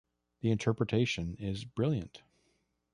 [0.39, 2.23] The interpretation is brilliant.